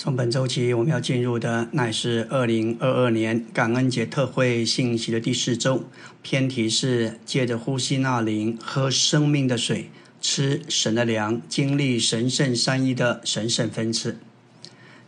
[0.00, 5.82] 从本周起，我们要进入的乃是二零二二年感恩节特会信息的第四周，
[6.22, 9.90] 偏题是借着呼吸那灵、喝生命的水、
[10.20, 14.20] 吃神的粮、经历神圣三一的神圣分赐。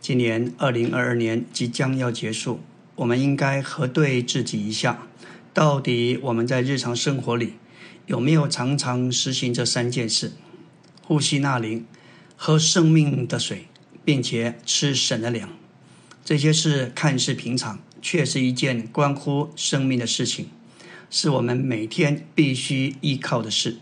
[0.01, 2.59] 今年二零二二年即将要结束，
[2.95, 5.07] 我们应该核对自己一下，
[5.53, 7.53] 到底我们在日常生活里
[8.07, 10.33] 有没有常常实行这三件事：
[11.01, 11.85] 呼吸那灵、
[12.35, 13.67] 喝生命的水。
[14.03, 15.49] 并且吃神的粮，
[16.23, 20.47] 这些事看似平常，却是一件关乎生命的事情，
[21.09, 23.77] 是我们每天必须依靠的事。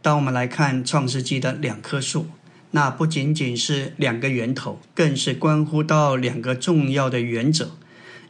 [0.00, 2.26] 当我们来看创世纪的两棵树，
[2.72, 7.76] 那不仅仅是两个源头，更是关乎到两个重要的原则，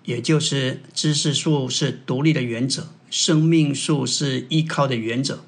[0.05, 5.45] 也就是知识树是独立的原则，生命树是依靠的原则。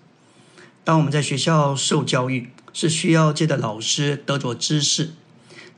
[0.83, 5.10] 当我们在学校受教育，是需要借着老师得着知识。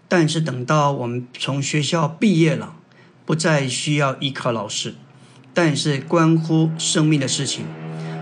[0.09, 2.75] 但是等到我们从学校毕业了，
[3.27, 4.95] 不再需要依靠老师，
[5.53, 7.67] 但是关乎生命的事情，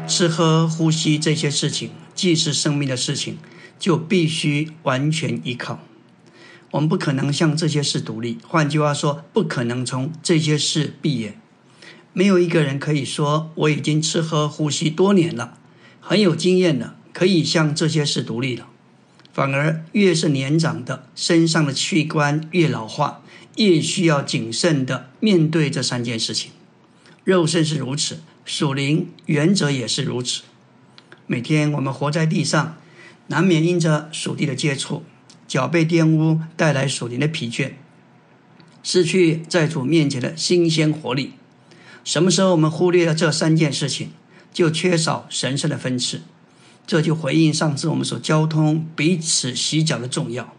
[0.08, 3.38] 吃喝呼吸这些事情，既是生命的事情，
[3.78, 5.78] 就必须完全依靠。
[6.72, 11.38] 我们不可能向这些事独立，换句话说，不可能从这些事毕业。
[12.12, 15.58] 没有一个人可以说我已经吃喝呼吸多年了，
[16.00, 18.66] 很有经验了，可以向这些事独立了。
[19.36, 23.20] 反而越是年长的，身上的器官越老化，
[23.58, 26.52] 越需要谨慎的面对这三件事情。
[27.22, 30.44] 肉身是如此，属灵原则也是如此。
[31.26, 32.78] 每天我们活在地上，
[33.26, 35.04] 难免因着属地的接触，
[35.46, 37.72] 脚被玷污，带来属灵的疲倦，
[38.82, 41.34] 失去在主面前的新鲜活力。
[42.02, 44.12] 什么时候我们忽略了这三件事情，
[44.54, 46.22] 就缺少神圣的分赐。
[46.86, 50.52] 这就回应上次我们所交通彼此洗脚的重要。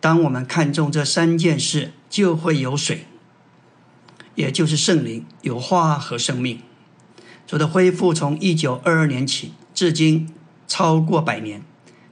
[0.00, 3.06] 当我们看重这三件事，就会有水，
[4.34, 6.60] 也就是圣灵、有花和生命。
[7.46, 10.28] 主的恢复从一九二二年起，至今
[10.66, 11.62] 超过百年。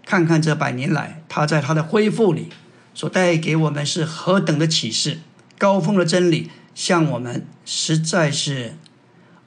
[0.04, 2.48] 看看这百年来，他在他的恢复里
[2.94, 5.20] 所带给我们是何等的启示，
[5.58, 8.76] 高峰的真理向我们实在是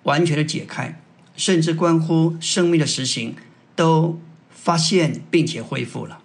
[0.04, 1.02] 完全的解开，
[1.36, 3.36] 甚至关乎生命的实行。
[3.76, 4.20] 都
[4.50, 6.20] 发现并且恢复了，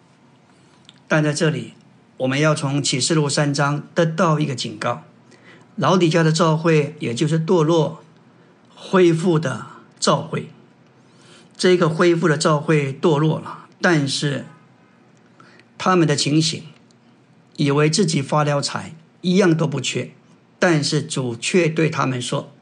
[1.09, 1.75] 但在这里，
[2.19, 5.03] 我们要从启示录三章得到一个警告：
[5.77, 8.03] 老底家的召会，也就是堕落
[8.75, 9.67] 恢复的
[9.99, 10.49] 召会。
[11.57, 14.47] 这个恢复的召会堕落了，但是
[15.77, 16.65] 他们的情形，
[17.57, 20.13] 以为自己发了财，一样都不缺，
[20.59, 22.53] 但是主却对他们说：“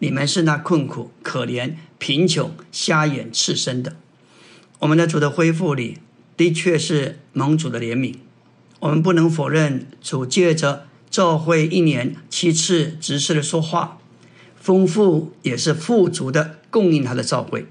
[0.00, 3.94] 你们是那困苦、可怜、贫穷、瞎眼、赤身的。”
[4.80, 5.98] 我们的主的恢复里，
[6.36, 8.14] 的确是蒙主的怜悯。
[8.78, 13.98] 我们不能否认主借着召会一年七次直视的说话，
[14.54, 17.66] 丰富也是富足的供应他的召会。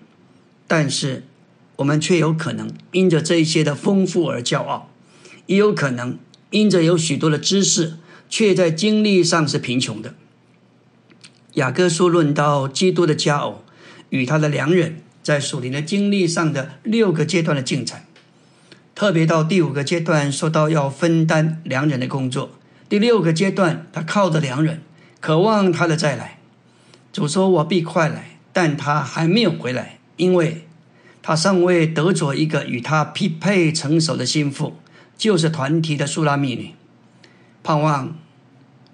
[0.68, 1.24] 但是
[1.78, 4.92] 我们却有可能因着这一些的丰富而骄傲，
[5.46, 6.20] 也有可能
[6.50, 7.94] 因着有许多的知识，
[8.28, 10.14] 却在经历上是贫穷的。
[11.54, 13.64] 雅各书论到基督的佳偶
[14.10, 15.02] 与他的良人。
[15.28, 18.06] 在属灵的经历上的六个阶段的进展，
[18.96, 22.52] 特别到第五个阶段说到要分担良人的工作。
[22.88, 24.82] 第六个阶段，他靠着良人，
[25.20, 26.40] 渴望他的再来。
[27.12, 30.66] 主说：“我必快来。”但他还没有回来，因为
[31.22, 34.78] 他尚未得着一个与他匹配成熟的心腹，
[35.18, 36.74] 就是团体的苏拉密女。
[37.62, 38.18] 盼望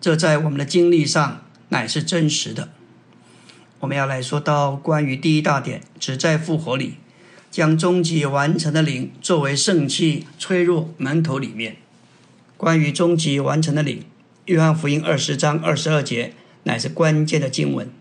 [0.02, 2.70] 这在我们的经历上乃是真实的。
[3.84, 6.94] 我们要来说到关于第一大点，只在复活里
[7.52, 11.76] 将终极完成的灵作为圣器吹入门头里面。
[12.56, 14.06] 关于终极完成的灵，
[14.46, 16.34] 约翰福音二十章二十二节
[16.64, 17.92] 乃是关键的经文。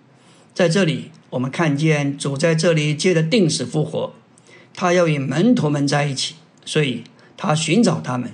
[0.54, 4.14] 在这里，我们看见主在这里借着定死复活，
[4.72, 7.03] 他要与门徒们在一起，所以
[7.37, 8.31] 他寻找他们。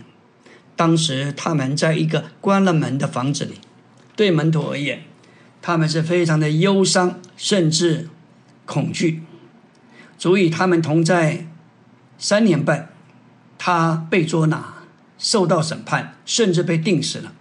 [0.76, 3.54] 当时他们在一个关了门的房子里，
[4.14, 5.04] 对门徒而言。
[5.60, 8.10] 他们是非常的忧伤，甚至
[8.66, 9.22] 恐惧。
[10.18, 11.46] 足以他们同在
[12.18, 12.90] 三年半，
[13.56, 14.74] 他被捉拿，
[15.16, 17.32] 受到审判，甚至被定死了。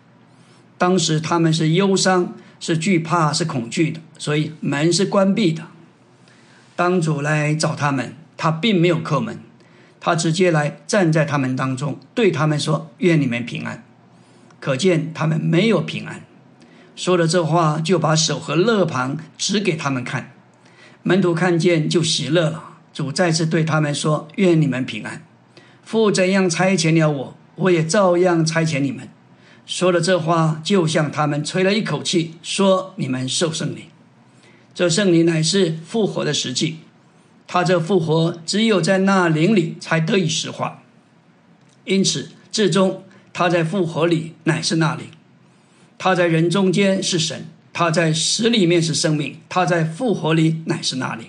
[0.77, 5.63] 当时他们是忧伤，是惧怕，是恐惧的，所以门是关闭的。
[6.75, 9.39] 当主来找他们，他并没有叩门，
[9.99, 13.83] 他直接来站在他们当中，对他们说：“愿你们平安。”
[14.61, 16.26] 可见他们没有平安。
[16.97, 20.33] 说了这话，就把手和肋旁指给他们看。
[21.03, 22.63] 门徒看见就喜乐了。
[22.91, 25.23] 主再次对他们说：“愿你们平安。
[25.83, 29.07] 父怎样差遣了我，我也照样差遣你们。
[29.67, 33.83] 说了这话，就向他们吹了一口气，说：“你们受圣灵。
[34.73, 36.79] 这圣灵乃是复活的实际。
[37.45, 40.81] 他这复活，只有在那灵里才得以实化。
[41.85, 45.05] 因此，至终他在复活里乃是那灵。
[45.97, 51.27] 他在人中间是神，他在死里面是生命，他在复活里乃是那灵。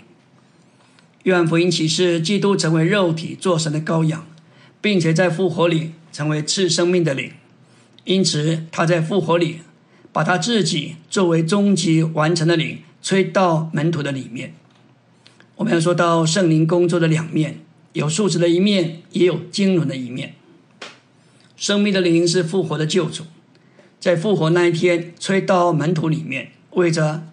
[1.24, 4.26] 愿福音启示，基督成为肉体做神的羔羊，
[4.80, 7.32] 并且在复活里成为赐生命的灵。”
[8.04, 9.58] 因此，他在复活里，
[10.12, 14.54] 把他自己作为终极完成的灵吹到门徒的里面。
[15.56, 17.60] 我们要说到圣灵工作的两面，
[17.92, 20.34] 有数值的一面，也有经纶的一面。
[21.56, 23.24] 生命的灵是复活的救主，
[24.00, 27.26] 在复活那一天吹到门徒里面，为着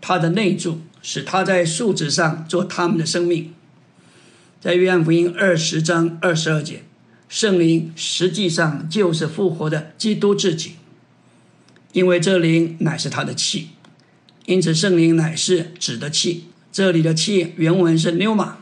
[0.00, 3.52] 他的内住，使他在树枝上做他们的生命。
[4.60, 6.82] 在约翰福音二十章二十二节。
[7.28, 10.74] 圣灵实际上就是复活的基督自己，
[11.92, 13.70] 因为这灵乃是他的气，
[14.44, 16.44] 因此圣灵乃是指的气。
[16.70, 18.58] 这里的气原文是 n e u m a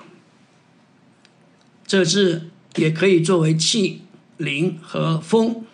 [1.87, 2.47] 这字
[2.77, 4.01] 也可以作为气、
[4.39, 5.67] 灵和风，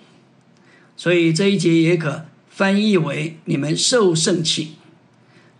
[1.00, 4.72] 所以这一节也可翻译为你们受圣气。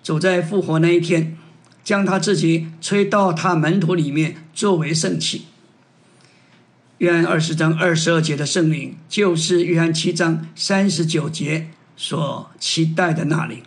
[0.03, 1.35] 主在复活那一天，
[1.83, 5.47] 将他自己吹到他门徒里面作为圣气。
[6.99, 13.63] 约翰二十章二十二节的圣灵，就是约翰七章三十九节所期待的那灵，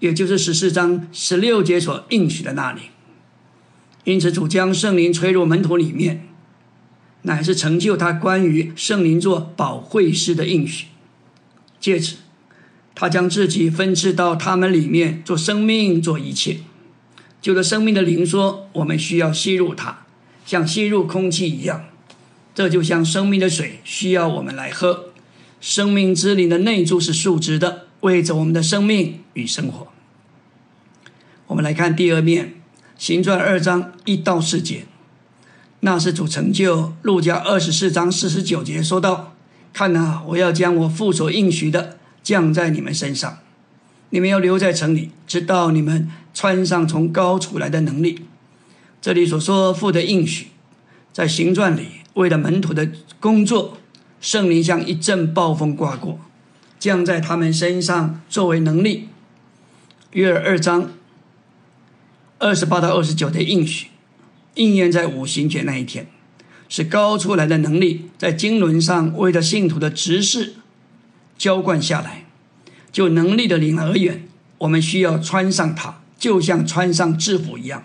[0.00, 2.82] 也就是十四章十六节所应许的那灵。
[4.04, 6.28] 因此，主将圣灵吹入门徒里面，
[7.22, 10.86] 乃是成就他关于圣灵做保惠师的应许。
[11.80, 12.16] 借此，
[12.94, 16.58] 他将自己分赐到他们里面，做生命，做一切。
[17.40, 20.06] 就着生命的灵说，我们需要吸入它，
[20.46, 21.86] 像吸入空气一样。
[22.54, 25.06] 这就像生命的水需要我们来喝，
[25.60, 29.88] 生命之灵的内住是竖直的，为着我们的生命与生活。
[31.48, 32.54] 我们来看第二面，
[32.96, 34.84] 行传二章一到四节，
[35.84, 36.92] 那是主成就。
[37.02, 39.34] 路加二十四章四十九节说道
[39.74, 43.38] ：“看呐，我要将我父所应许的降在你们身上，
[44.10, 48.26] 你们要留在城里，直到你们穿上从高处来的能力。”
[49.02, 50.48] 这里所说父的应许，
[51.12, 51.86] 在行传里。
[52.14, 52.88] 为了门徒的
[53.18, 53.78] 工作，
[54.20, 56.20] 圣灵像一阵暴风刮过，
[56.78, 59.08] 降在他们身上作为能力。
[60.12, 60.92] 约尔二章
[62.38, 63.88] 二十八到二十九的应许，
[64.54, 66.06] 应验在五行节那一天，
[66.68, 70.54] 是高出来的能力在经纶上为着信徒的执事
[71.38, 72.26] 浇灌下来。
[72.90, 74.28] 就能力的灵而言，
[74.58, 77.84] 我们需要穿上它，就像穿上制服一样。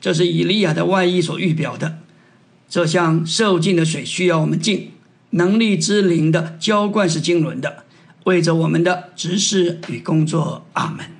[0.00, 1.98] 这是以利亚的外衣所预表的。
[2.68, 4.90] 这像受尽的水需要我们浸
[5.30, 7.84] 能力之灵的浇灌是经纶的，
[8.24, 10.66] 为着我们的执事与工作。
[10.74, 11.17] 阿门。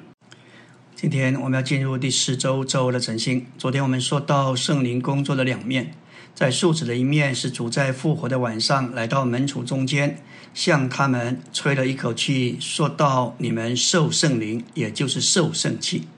[1.00, 3.46] 今天我们要进入第四周周的晨星。
[3.56, 5.94] 昨天我们说到圣灵工作的两面，
[6.34, 10.20] 在树子的一面是主在复活的晚上来到门徒中间，
[10.52, 16.08] 向他们吹了一口气，说到你们受圣灵，也就是受圣气，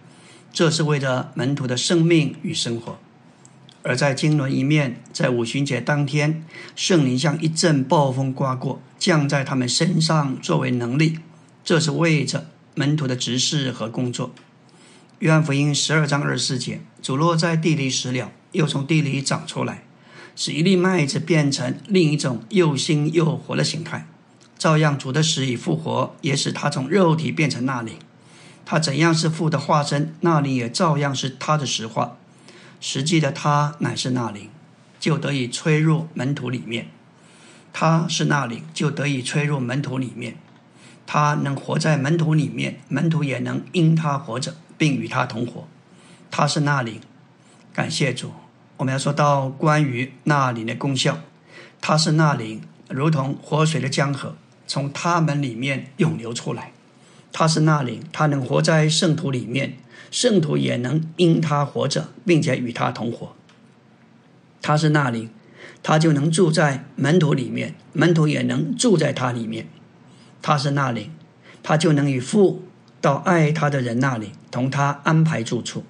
[0.50, 2.98] 这是为了门徒的生命与生活。
[3.82, 6.42] 而在经纶一面，在五旬节当天，
[6.74, 11.18] 圣灵像一阵暴风刮过，降在他们身上作为能力。
[11.62, 14.32] 这是为着门徒的执事和工作。
[15.20, 19.84] 约翰福音十二章二十四节：主落在地里死了，又从地里长出来，
[20.34, 24.06] 使一粒麦子变成另一种又新又活的形态。
[24.56, 27.98] 照样，主的死与复活也使他从肉体变成那里。
[28.64, 32.16] 他怎样是父的化身，那里也照样是他的实化。
[32.80, 34.48] 实际的他乃是那里，
[34.98, 36.86] 就得以吹入门徒里面；
[37.74, 40.38] 他是那里，就得以吹入门徒里面。
[41.06, 45.68] 他能活在门徒里面，门徒也能因他活着，并与他同活。
[46.30, 47.02] 他是那灵，
[47.70, 48.32] 感谢主。
[48.78, 51.18] 我们要说到关于那灵的功效，
[51.82, 56.72] 他是那灵，如同活水的江河，从他们里面涌流出来。
[57.30, 59.76] 他是那灵，他能活在圣徒里面。
[60.10, 63.36] 圣徒也能因他活着，并且与他同活。
[64.62, 65.28] 他是那灵，
[65.82, 69.68] 他就能住在门徒里面，门徒也能住在他里面。
[70.40, 71.12] 他是那灵，
[71.62, 72.64] 他就能与父
[73.00, 75.84] 到爱他的人那里，同他安排住处。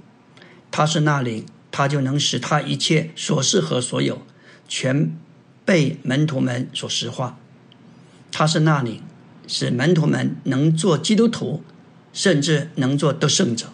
[0.71, 4.23] 他是那灵，他就能使他一切所事和所有，
[4.69, 5.13] 全
[5.65, 7.39] 被门徒们所实化。
[8.31, 9.03] 他是那灵，
[9.49, 11.65] 使门徒们能做基督徒，
[12.13, 13.67] 甚至能做得胜者。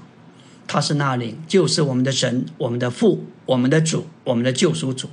[0.67, 5.11] 他是那灵，就是我们的神，我们的父，我们的主，我们的救赎主，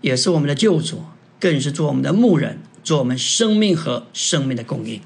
[0.00, 1.04] 也是我们的救主，
[1.38, 5.00] 更是做我们的牧人，做我们生命和生命的供应。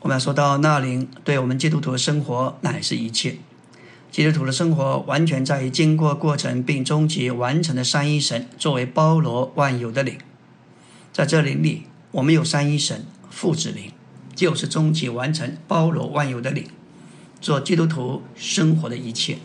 [0.00, 3.38] 我们要说到那灵对我们基督徒的生活乃是一切。
[4.10, 10.16] 基督徒的生活完全在于经过过程并终极完成的三一神作为包罗万有的灵。
[11.12, 13.92] 在这灵里，我们有三一神父子灵，
[14.34, 16.66] 就是终极完成包罗万有的灵，
[17.40, 19.38] 做基督徒生活的一切。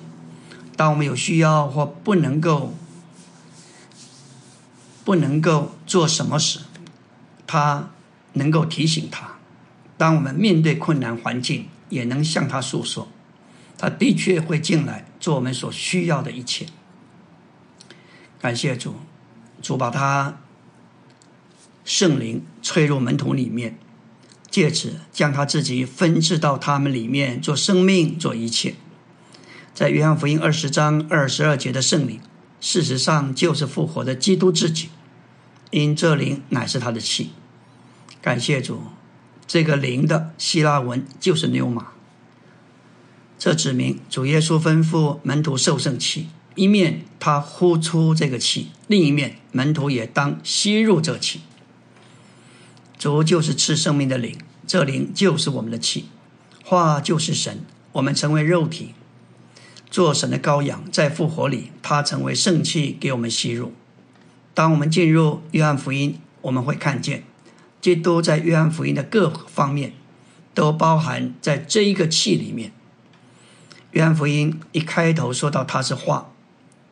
[0.78, 2.74] 当我们有需要或不能够
[5.04, 6.60] 不能够做什么时，
[7.46, 7.90] 他
[8.34, 9.33] 能够提醒他；
[10.04, 13.08] 当我们面对困难环境，也能向他诉说。
[13.78, 16.66] 他的确会进来做我们所需要的一切。
[18.38, 18.96] 感谢主，
[19.62, 20.42] 主把他
[21.86, 23.78] 圣灵吹入门徒里面，
[24.50, 28.76] 借此将他自己分置到他们里面，做生命，做一切。
[29.74, 32.20] 在约翰福音二十章二十二节的圣灵，
[32.60, 34.90] 事实上就是复活的基督自己，
[35.72, 37.32] 因这灵乃是他的气。
[38.22, 38.82] 感谢主，
[39.54, 41.90] 这个灵的希腊文就是牛马。
[43.38, 51.42] 这指明主耶稣吩咐门徒受圣气，一面他呼出这个气，另一面门徒也当吸入这气。
[52.98, 56.06] 主就是赐生命的灵，这灵就是我们的气，
[56.64, 58.96] 话就是神，我们成为肉体，
[59.92, 63.74] 做神的羔羊，在复活里，他成为圣气给我们吸入。
[64.56, 67.24] 当我们进入约翰福音，我们会看见，
[67.84, 69.92] 这都在约翰福音的各方面
[70.54, 72.72] 都包含在这一个气里面。
[73.92, 76.32] 约翰福音一开头说到他是话，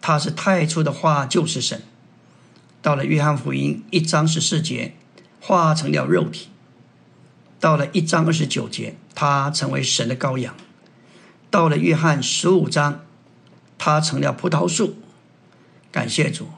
[0.02, 1.82] 他是太初的话，就是神。
[2.82, 4.94] 到了约翰福音一章十四节，
[5.40, 6.50] 化成了肉体；
[7.58, 10.54] 到了一章二十九节，他成为神的羔羊；
[11.50, 13.06] 到了约翰十五章，
[13.78, 14.98] 他成了葡萄树。
[15.90, 16.50] 感谢主。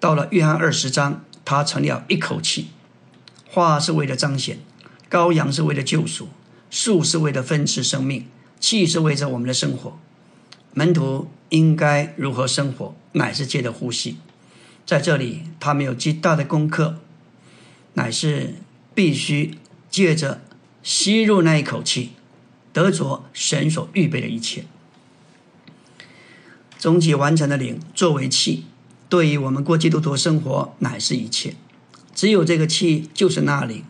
[0.00, 2.70] 到了约翰二十章，他成了一口气。
[3.52, 4.60] 画是为了彰显，
[5.10, 6.28] 羔羊是为了救赎，
[6.70, 8.26] 树是为了分赐生命。
[8.60, 9.98] 气是为着我们的生活，
[10.74, 14.18] 门徒应该如何生活，乃是借着呼吸。
[14.84, 17.00] 在这里，他们有极大的功课，
[17.94, 18.56] 乃是
[18.94, 19.56] 必须
[19.90, 20.42] 借着
[20.82, 22.10] 吸入那一口气，
[22.74, 24.66] 得着神所预备的一切。
[26.78, 28.66] 终极完成的灵作为气，
[29.08, 31.54] 对于我们过基督徒生活乃是一切。
[32.20, 33.82] 只有这个气，就是那灵，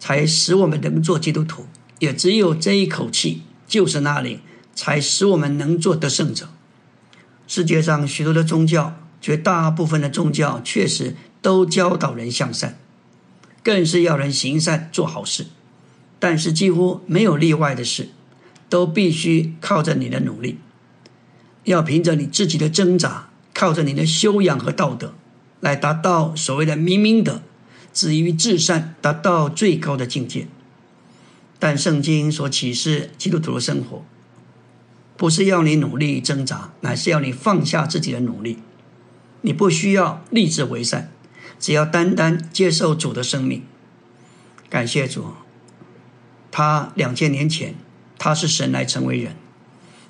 [0.00, 1.66] 才使我们能做基督徒。
[2.00, 3.42] 也只有这一口气。
[3.68, 4.40] 就是那里，
[4.74, 6.48] 才使我们能做得胜者。
[7.46, 12.76] 世界上许多的宗教，绝大部分的宗教确实都教导人向善，
[13.62, 15.46] 更是要人行善做好事。
[16.18, 18.08] 但是几乎没有例外的事，
[18.68, 20.58] 都必须靠着你的努力，
[21.62, 25.14] 要凭着你自己的挣扎，靠着你的修养和道德，
[25.60, 27.42] 来达到所谓的明明德，
[27.96, 30.46] 止于至善，达到最高的境界。
[31.58, 34.04] 但圣经所启示基督徒的生活，
[35.16, 38.58] 不是要你努力挣扎，乃是要你放下自己的努力。
[39.40, 41.10] 你不需要立志为善，
[41.58, 43.64] 只要单单接受主的生命。
[44.68, 45.28] 感谢主，
[46.50, 47.76] 他两千年前
[48.18, 49.36] 他是神来成为人，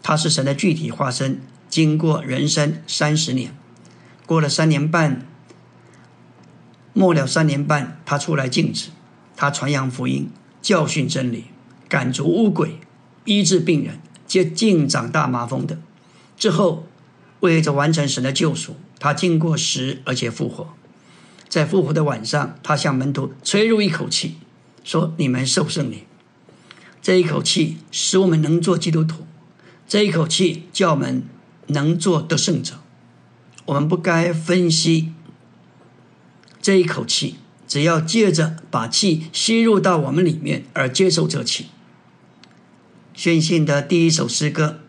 [0.03, 1.41] 他是神的具体化身。
[1.69, 3.57] 经过人生三十年，
[4.27, 5.25] 过了三年半，
[6.99, 8.89] 末了三年半，他出来静止，
[9.37, 10.31] 他传扬福音。
[10.63, 11.45] 教训真理，
[11.91, 12.81] 赶逐污鬼，
[13.27, 15.79] 医治病人，接近长大麻风的。
[16.39, 16.87] 之后，
[17.41, 20.75] 为着完成神的救赎，他经过死而且复活。
[21.51, 24.37] 在复活的晚上，他向门徒吹入一口气，
[24.83, 26.01] 说：“你们受圣灵。”
[27.03, 29.27] 这一口气使我们能做基督徒，
[29.87, 31.23] 这一口气叫我们
[31.67, 32.81] 能做得胜者。
[33.67, 35.13] 我们不该分析
[36.67, 37.37] 这一口气。
[37.69, 41.67] 只要借着把气吸入到我们里面而接受这气。
[43.15, 44.81] 宣信的第一首诗歌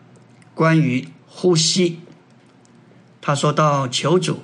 [0.56, 2.00] 关于呼吸，
[3.20, 4.40] 他说到：“求主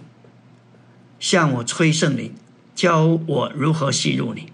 [1.18, 2.32] 向我吹圣灵，
[2.76, 4.52] 教我如何吸入你。”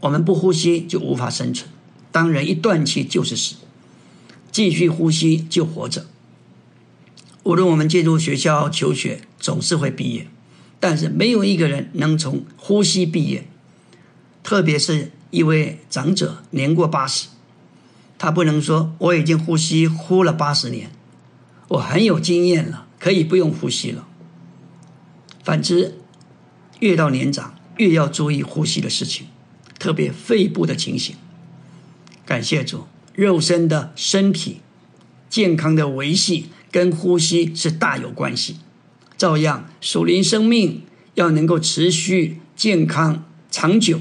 [0.00, 1.70] 我们不呼吸就无法生存，
[2.12, 3.54] 当人一断气就是死，
[4.52, 6.04] 继续呼吸就活着。
[7.44, 10.28] 无论我们进入学校求学，总是会毕业。
[10.80, 13.46] 但是没有一个人能从呼吸毕业，
[14.42, 17.28] 特别是一位长者年过八十，
[18.18, 20.90] 他不能说我已经呼吸呼了八十年，
[21.68, 24.08] 我很有经验了，可以不用呼吸了。
[25.44, 25.98] 反之，
[26.80, 29.26] 越到年长，越要注意呼吸的事情，
[29.78, 31.16] 特别肺部的情形。
[32.24, 34.60] 感谢主，肉身的身体
[35.28, 38.56] 健康的维系跟呼吸是大有关系。
[39.20, 40.80] 照样，属灵生命
[41.12, 44.00] 要能够持续健康长久，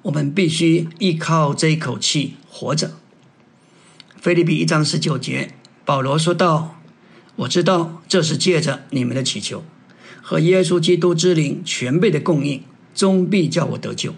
[0.00, 2.92] 我们必须依靠这一口气活着。
[4.18, 5.52] 菲利比一章十九节，
[5.84, 6.80] 保罗说道
[7.36, 9.62] ：“我知道这是借着你们的祈求
[10.22, 12.62] 和耶稣基督之灵全备的供应，
[12.94, 14.14] 终必叫我得救。”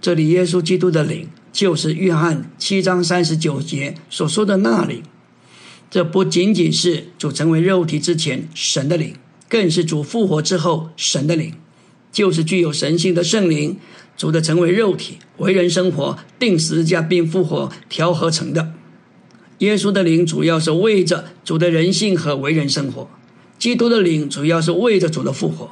[0.00, 5.02] 这里耶稣基督的灵，就是约翰七章三十九节所说的那灵。
[5.90, 9.14] 这不仅仅是主成为肉体之前神的灵，
[9.48, 11.54] 更是主复活之后神的灵，
[12.12, 13.76] 就是具有神性的圣灵。
[14.16, 18.74] 主的成为肉体，为人生活，定十字架并复活调和成的。
[19.60, 23.08] 耶稣的灵主要是为着主的人性和为人生活，
[23.58, 25.70] 基督的灵主要是为着主的复活。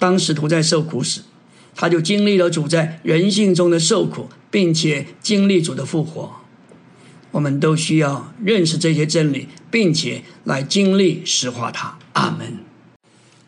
[0.00, 1.20] 当使徒在受苦时，
[1.76, 6.39] 他就经历了主在人性中的受苦，并且经历主的复活。
[7.32, 11.98] 我们都需要认识这些真理，并且来经历实化它。
[12.14, 12.58] 阿门。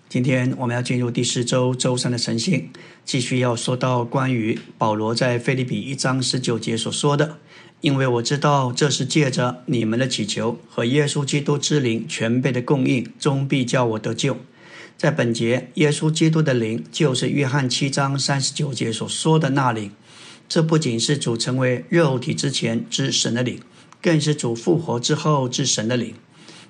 [0.09, 2.69] 今天我们要进入第四周周三的晨星，
[3.05, 7.39] 继续要说到关于保罗在菲利比一章十九节所说的。
[7.81, 14.37] 因为我知道这是借着你们的祈求和耶稣基督之灵全备的供应，终必叫我得救。
[14.97, 19.91] 在本节，耶稣基督的灵就是约翰七章三十九节所说的那灵。
[20.49, 23.59] 这不仅是主成为肉体之前之神的灵，
[24.03, 26.15] 更是主复活之后之神的灵，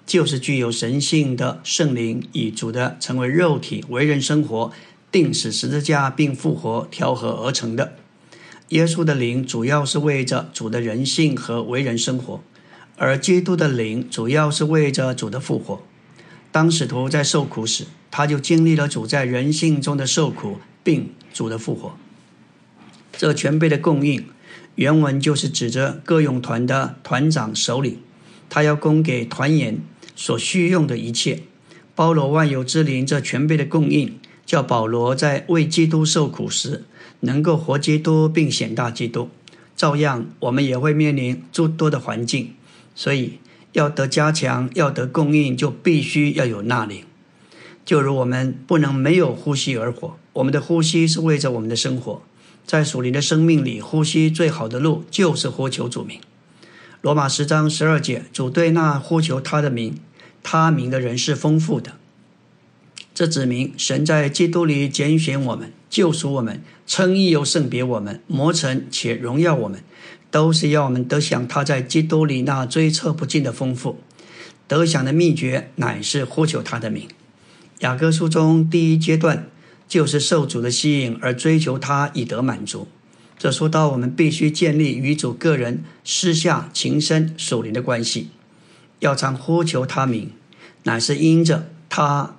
[0.04, 4.70] 就是具有神性的圣灵，以主的成为肉体为人生活，
[5.10, 7.96] 定死十字架并复活调和而成的。
[8.68, 12.42] 耶稣的灵主要是为着主的人性和为人生活，
[12.96, 15.82] 而基督的灵主要是为着主的复活。
[16.50, 21.96] 当使徒在受苦时，他就经历了主在人性中的受苦，并主的复活。
[23.16, 24.26] 这全备的供应，
[24.74, 27.98] 原文就是指着各用团的团长首领，
[28.48, 29.78] 他要供给团员
[30.16, 31.42] 所需用的一切，
[31.94, 33.06] 包罗万有之灵。
[33.06, 36.84] 这全备的供应，叫保罗在为基督受苦时。
[37.24, 39.30] 能够活基督并显大基督，
[39.76, 42.54] 照样我们也会面临诸多的环境，
[42.96, 43.38] 所以
[43.70, 47.04] 要得加强，要得供应，就必须要有那灵。
[47.84, 52.22] 就如我们不能没有呼吸而活，我们的呼吸是为着我们的生活，
[52.66, 56.20] 在属灵的生命里，呼吸最好的路就是呼求主名。
[57.00, 59.98] 罗马十章十二节，主对那呼求他的名、
[60.42, 61.94] 他名的人是丰富的。
[63.14, 65.72] 这指明神在基督里拣选我们。
[65.90, 69.84] 救赎我们，称义又圣别我们，磨成且荣耀我们，
[70.30, 73.98] 都是要我们得享他在基督里那追测不尽的丰富。
[74.66, 77.06] 得享的秘诀乃是呼求他的名。
[77.80, 79.50] 雅各书中第一阶段
[79.92, 82.88] 就是受主的吸引而追求他以得满足。
[83.38, 88.28] 这说到我们必须建立与主个人私下情深属灵的关系，
[89.00, 90.30] 要常呼求他名，
[90.84, 92.36] 乃是因着他，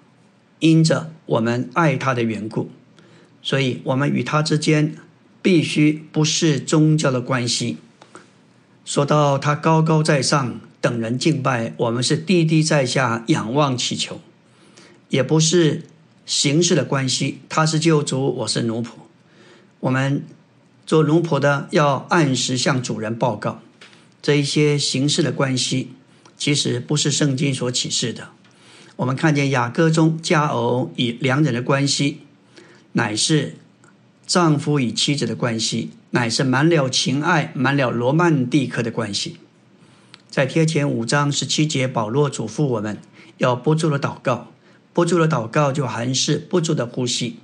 [0.57, 2.71] 因着我们爱他的缘故。
[3.43, 4.95] 所以，我们与他之间
[5.43, 7.77] 必须不是宗教的关系。
[8.83, 14.15] 说到他高高在上，等人敬拜，我们是低低在下，仰望祈求；
[15.09, 15.83] 也不是
[16.25, 17.39] 形式的关系。
[17.49, 18.89] 他是救主，我是奴仆。
[19.81, 20.25] 我们
[20.86, 23.62] 做奴仆的要按时向主人报告。
[24.21, 25.91] 这一些形式的关系，
[26.38, 28.29] 其实不是圣经所启示的。
[28.95, 32.19] 我们看见雅歌中佳偶与良人的关系。
[32.93, 33.55] 乃是
[34.27, 39.38] 丈夫与妻子的关系，乃是满了情爱、满了罗曼蒂克的关系。
[40.29, 42.99] 在贴前五章十七节，保罗嘱咐我们
[43.39, 44.52] 要不住的祷告，
[44.93, 47.38] 不住的祷告就含是不住的呼吸。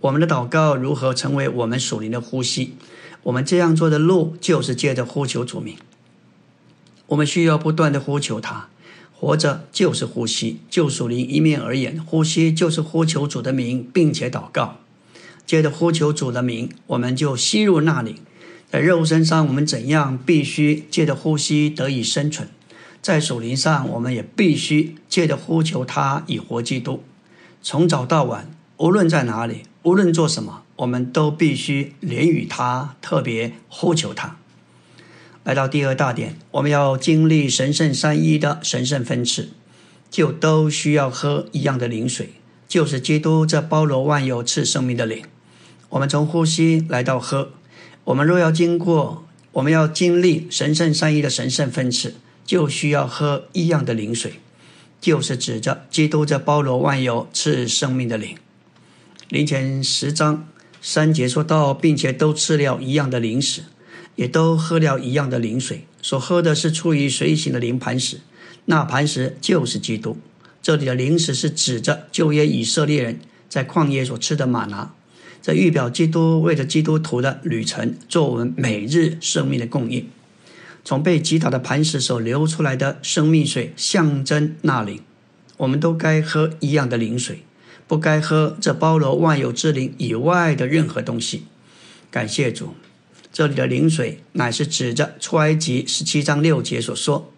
[0.00, 2.74] 我们的祷告如何成为我们属灵的呼吸？
[3.24, 5.76] 我们这样做的路就是借着呼求主名。
[7.08, 8.68] 我们需要不断的呼求他，
[9.12, 10.60] 活着就是呼吸。
[10.70, 14.78] 就属灵一面而言，呼吸就是呼求主的名，并且祷告。
[15.44, 18.16] 接着呼求主的名，我们就吸入那里。
[18.68, 22.48] 在肉身上，我们怎样必须借着呼吸得以生存；
[23.06, 27.04] 在属灵上，我们也必须借着呼求他以活基督。
[27.62, 34.38] 从早到晚，无论在哪里，无论做什么，我们都必须连与他，特别呼求他。
[35.44, 39.50] 来到第二大点，我们要经历神圣三一的神圣分赐，
[40.10, 42.30] 就都需要喝一样的灵水，
[42.66, 45.22] 就是基督这包罗万有赐生命的灵。
[45.90, 47.52] 我们从呼吸来到喝，
[48.02, 52.16] 我们若要经过，我们要经历神圣三一的神圣分赐，
[52.46, 54.34] 就需要喝一样的灵水，
[55.00, 58.36] 就是指着基督这包罗万有赐生命的灵。
[59.28, 60.48] 灵前十章
[60.80, 63.64] 三节说到，并且都吃了一样的灵食，
[64.14, 68.20] 也都喝了一样的灵水，所喝的是出于随行的灵磐石，
[68.66, 70.16] 那磐石就是基督。
[70.62, 74.94] 这里的灵食是指着旧约以色列人在旷野所吃的玛拿。
[75.42, 80.08] 这预表基督为着基督徒的旅程，做我们每日生命的供应。
[80.86, 85.02] 从被击倒的磐石所流出来的生命水，象征那灵。
[85.56, 87.42] 我们都该喝一样的灵水，
[87.88, 91.46] 不该喝这包罗万有之灵以外的任何东西。
[92.08, 92.74] 感谢主，
[93.32, 97.32] 这里的灵水乃是指着出埃及十七章六节所说：“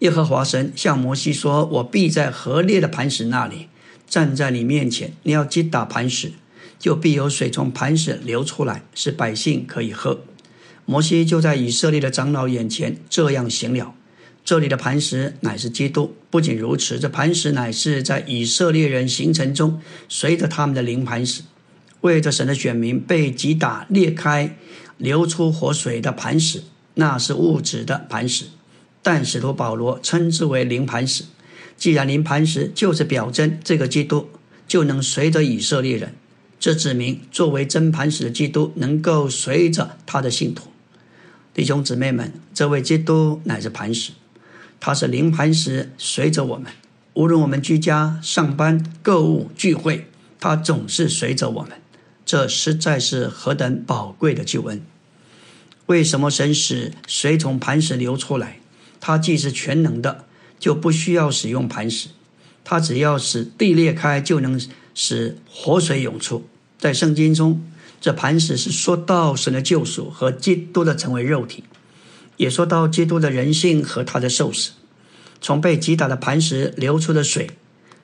[0.00, 3.68] 耶和华神向摩西说：我必在河裂的磐石那里
[4.06, 6.32] 站在你面前，你要击打磐石。”
[6.78, 10.20] 就必有水从磐石流出来，使百姓可以喝。
[10.90, 13.94] 摩西就在以色列的长老眼前这样行了。
[14.42, 16.16] 这里的磐石乃是基督。
[16.30, 21.42] 不仅如此，这磐石乃是在以色列人行程中随着他们的灵磐石，
[22.00, 24.56] 为着神的选民被击打裂开、
[24.96, 26.62] 流出活水的磐石，
[26.94, 28.46] 那是物质的磐石。
[29.02, 31.24] 但使徒保罗称之为灵磐石。
[31.76, 34.30] 既然灵磐石就是表征这个基督，
[34.66, 36.14] 就能随着以色列人。
[36.58, 40.68] 这指明，作为真磐石的基督能够随着他的信徒、
[41.58, 44.12] 弟兄姊妹们，这位基督乃是磐石，
[44.78, 46.70] 他是灵磐石，随着我们，
[47.14, 50.06] 无论我们居家、上班、购物、聚会，
[50.38, 51.72] 他总是随着我们。
[52.24, 54.80] 这实在是何等宝贵的救恩！
[55.86, 58.60] 为什么神使水从磐石流出来？
[59.00, 60.26] 他既是全能的，
[60.60, 62.10] 就不需要使用磐石，
[62.62, 64.60] 他只要使地裂开，就能。
[64.94, 66.44] 使活水涌出，
[66.78, 67.62] 在圣经中，
[68.00, 71.64] 这磐石是说到神的救赎和基督的成为肉体，
[72.36, 74.72] 也说到基督的人性和他的受死。
[75.40, 77.50] 从被击打的磐石流出的水，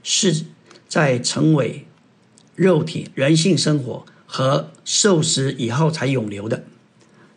[0.03, 0.45] 是
[0.89, 1.87] 在成为
[2.55, 6.65] 肉体、人性生活和受死以后才涌流的。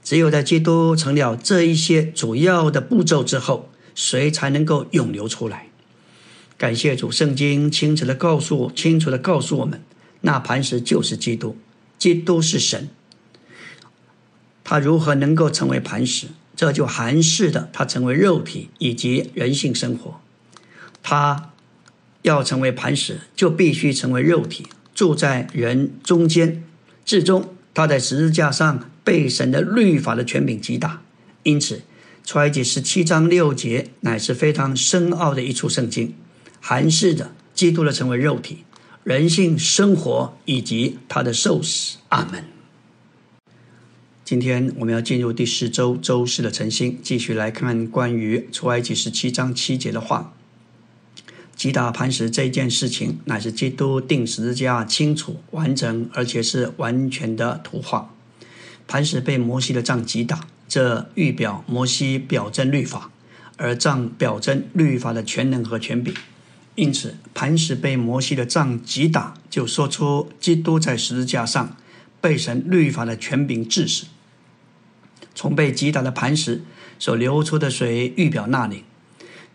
[0.04, 5.68] 只有在基督成了这一些主要的步骤之后，水才能够涌流出来。
[6.58, 9.84] 感谢主，圣经清楚的告诉，清楚的告诉我们，
[10.22, 11.58] 那磐石就是基督，
[11.98, 12.90] 基督是神。
[14.64, 16.28] 他如何能够成为磐石？
[16.56, 20.20] 这就含示的，他成为肉体以及人性生活。
[21.04, 21.52] 他
[22.24, 26.64] 要成为磐石，就必须成为肉体，住在人中间。
[27.06, 31.02] 至终，他在十字架上被神的律法的权柄击打。
[31.44, 31.84] 因此，
[32.26, 36.14] 出埃及十七章六节乃是非常深奥的一处圣经。
[36.60, 38.66] 含示着基督的成为肉体、
[39.08, 42.00] 人性生活以及他的受死。
[42.10, 42.44] 阿门。
[44.26, 50.34] 今天我们要进入第四周周四的晨星，继续来看关于出埃及十七章七节的话。
[51.56, 58.14] 击打磐石这件事情，乃是基督定十字架清楚、完整，而且是完全的图画。
[58.90, 63.10] 磐石被摩西的杖击打，这预表摩西表征律法，
[63.56, 66.14] 而杖表征律法的全能和权柄。
[66.78, 71.76] 因此，磐石被摩西的杖击打，就说出基督在十字架上
[72.22, 74.06] 被神律法的权柄致死。
[75.34, 76.62] 从被击打的磐石
[77.00, 78.84] 所流出的水预表那里，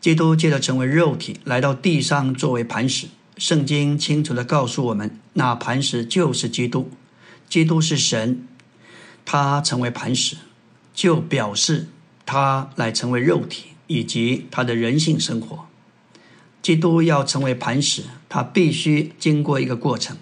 [0.00, 3.06] 基督借着成为肉体来到地上作为磐石。
[3.36, 6.90] 圣经清楚地告诉我们，那磐石就是基督。
[7.48, 8.48] 基督是神，
[9.24, 10.36] 他成为磐石，
[10.92, 11.86] 就表示
[12.26, 15.66] 他来成为肉体以及他的人性生活。
[16.62, 20.16] 基督要成为磐石，他必须经过一个过程，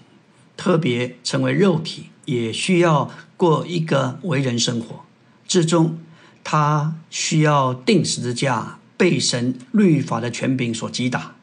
[0.57, 5.05] 特别成为肉体，也需要过一个为人生活。
[5.47, 5.99] 至终，
[6.43, 11.35] 他需要定十字架，被神律法的权柄所击打，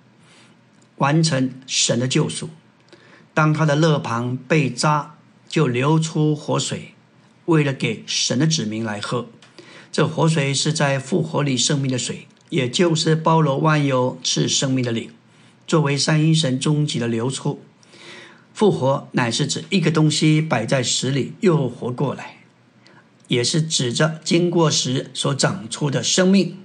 [0.97, 2.49] 完成神的救赎。
[3.35, 5.15] 当他的肋旁被扎，
[5.47, 6.95] 就流出活水，
[7.45, 9.27] 为了给神的子民来喝。
[9.91, 12.27] 这活水是在复活里生命的水。
[12.49, 15.11] 也就是包罗万有、赐生命的灵，
[15.65, 17.59] 作为三一神终极的流出。
[18.53, 22.37] 复活乃是指一个东西摆在石里又活过来，
[23.27, 26.57] 也是指着经过时所长出的生命。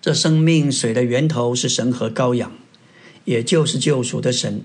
[0.00, 2.52] 这生命水的源头是神和羔羊，
[3.24, 4.62] 也就是救赎的神。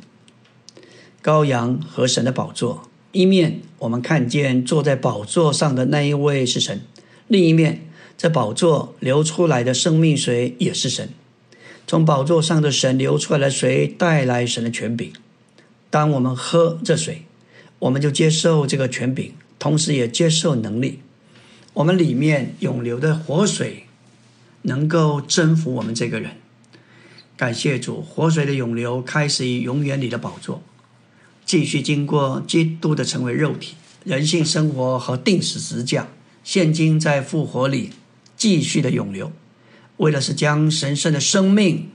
[1.24, 6.82] 羔羊和神的宝座，一面我们看见坐在宝座上的那一位是神，
[7.28, 7.88] 另一面。
[8.22, 11.10] 这宝座流出来的生命水也是神，
[11.88, 15.12] 从宝座上的神流出来的水带来神的权柄。
[15.90, 17.24] 当我们喝这水，
[17.80, 21.00] 我们就接受这个权柄，同时也接受能力。
[21.74, 23.86] 我们里面涌流的活水
[24.62, 26.34] 能够征服我们这个人。
[27.36, 30.62] 感谢主，活水的涌流开始于永远里的宝座，
[31.44, 36.10] 继续经过基督的成为肉体、人性生活和定死实架，
[36.44, 37.90] 现今在复活里。
[38.42, 39.32] 继续的涌流，
[39.98, 41.92] 为的是将神圣的生命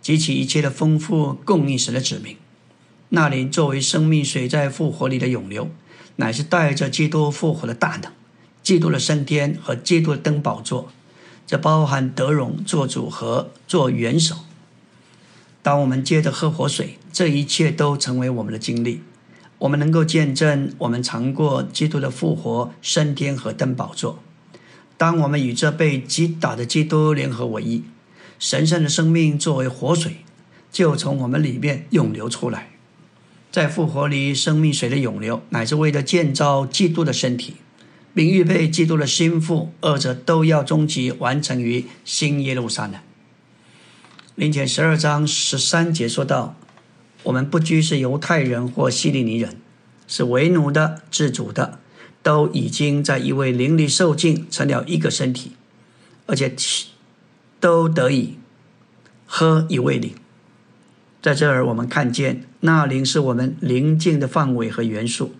[0.00, 2.36] 及其一切的丰富供应神的子民。
[3.08, 5.68] 那灵作为生命水在复活里的涌流，
[6.14, 8.12] 乃是带着基督复活的大能，
[8.62, 10.92] 基督的升天和基督的登宝座。
[11.44, 14.36] 这包含德荣做主和做元首。
[15.60, 19.02] 当我们接着喝活水，这一切都成为我们的经历。
[19.58, 24.20] 我们能够见证我们尝过基督的复活、升天和登宝座。
[25.00, 27.84] 当我们与这被击打的基督联合为一，
[28.38, 30.18] 神圣的生命作为活水，
[30.70, 32.68] 就从我们里面涌流出来。
[33.50, 37.54] 在复活里，生命水的涌流，乃是为了建造基督的身体，
[38.12, 42.96] 并预备基督的心腹，二者都要终极完成于新耶路撒冷。
[44.34, 46.56] 林前十二章十三节说到。
[47.22, 49.56] 我们不拘是犹太人或希利尼人，
[50.06, 51.79] 是为奴的、自主的，
[52.22, 55.52] 都已经在一位灵里受尽，成了一个身体，
[56.26, 56.54] 而且
[57.58, 58.34] 都得以
[59.26, 60.14] 喝一位灵。
[61.22, 65.34] 在这儿，我们看见那灵是我们灵境的范围和元素。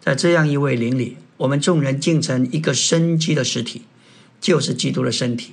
[0.00, 3.82] 在这样一位灵里，我们众人竟成一个生机的实体，
[4.40, 5.52] 就是基督的身体。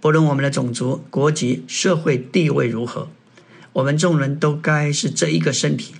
[0.00, 3.08] 不论我们的种族、国籍、社会地位如何。
[3.74, 5.94] 我们众人都该是这一个身体，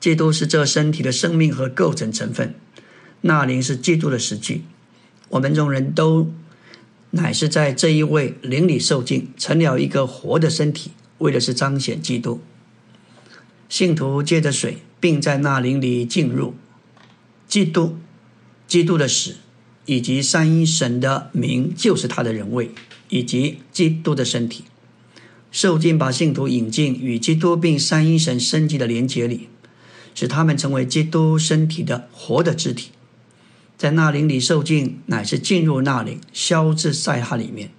[0.00, 2.54] 基督是这身体的生命和构成成分，
[3.22, 4.62] 那灵是基督的实际。
[5.28, 6.32] 我们众人都
[7.10, 12.40] 乃是在这一位灵里受尽，成了一个活的身体，为的是彰显基督。
[13.68, 16.54] 信徒借着水，并在那灵里进入
[17.46, 17.96] 基督，
[18.66, 19.36] 基督的死，
[19.86, 22.70] 以及三一神的名，就是他的人位，
[23.08, 24.64] 以及基督的身体。
[25.52, 29.48] 受尽把信徒引进与基督并三一神升级的连结里，
[30.14, 32.90] 使他们成为基督身体的活的肢体。
[33.80, 37.70] 在那灵里受尽，乃是进入那灵，消至在它里面。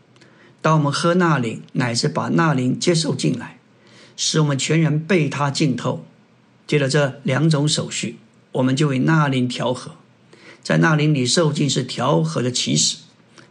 [0.59, 3.59] 当我们喝那灵，乃是把那灵接受进来，
[4.17, 6.03] 使我们全人被它浸透。
[6.65, 8.17] 接着这两种手续，
[8.53, 9.91] 我们就为那灵调和。
[10.63, 12.97] 在那灵里受尽是调和的起始，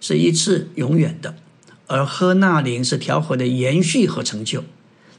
[0.01, 1.37] 是一次永远的。
[1.87, 4.65] 而喝那灵是调和的延续和成就，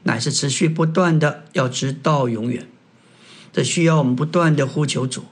[0.04, 2.68] 乃是持续不断的，要直到永远。
[3.54, 5.24] 这需要我们不断的呼求主，